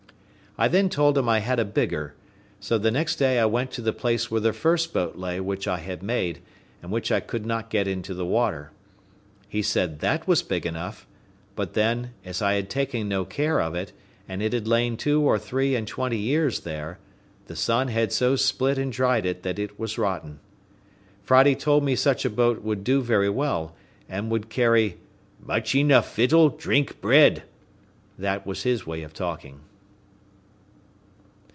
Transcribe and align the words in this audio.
I 0.57 0.67
then 0.67 0.89
told 0.89 1.17
him 1.17 1.29
I 1.29 1.39
had 1.39 1.61
a 1.61 1.65
bigger; 1.65 2.13
so 2.59 2.77
the 2.77 2.91
next 2.91 3.15
day 3.15 3.39
I 3.39 3.45
went 3.45 3.71
to 3.71 3.81
the 3.81 3.93
place 3.93 4.29
where 4.29 4.41
the 4.41 4.51
first 4.51 4.93
boat 4.93 5.15
lay 5.15 5.39
which 5.39 5.65
I 5.65 5.77
had 5.77 6.03
made, 6.03 6.39
but 6.81 6.91
which 6.91 7.09
I 7.09 7.21
could 7.21 7.45
not 7.45 7.69
get 7.69 7.87
into 7.87 8.13
the 8.13 8.25
water. 8.25 8.71
He 9.47 9.61
said 9.61 10.01
that 10.01 10.27
was 10.27 10.43
big 10.43 10.65
enough; 10.65 11.07
but 11.55 11.73
then, 11.73 12.11
as 12.25 12.41
I 12.41 12.55
had 12.55 12.69
taken 12.69 13.07
no 13.07 13.23
care 13.23 13.61
of 13.61 13.75
it, 13.75 13.93
and 14.27 14.43
it 14.43 14.51
had 14.51 14.67
lain 14.67 14.97
two 14.97 15.21
or 15.21 15.39
three 15.39 15.73
and 15.73 15.87
twenty 15.87 16.17
years 16.17 16.59
there, 16.59 16.99
the 17.47 17.55
sun 17.55 17.87
had 17.87 18.11
so 18.11 18.35
split 18.35 18.77
and 18.77 18.91
dried 18.91 19.25
it, 19.25 19.43
that 19.43 19.57
it 19.57 19.79
was 19.79 19.97
rotten. 19.97 20.41
Friday 21.23 21.55
told 21.55 21.85
me 21.85 21.95
such 21.95 22.25
a 22.25 22.29
boat 22.29 22.61
would 22.61 22.83
do 22.83 23.01
very 23.01 23.29
well, 23.29 23.73
and 24.09 24.29
would 24.29 24.49
carry 24.49 24.97
"much 25.41 25.73
enough 25.75 26.13
vittle, 26.15 26.49
drink, 26.49 26.99
bread;" 26.99 27.43
this 28.19 28.45
was 28.45 28.63
his 28.63 28.85
way 28.85 29.01
of 29.01 29.13
talking. 29.13 29.61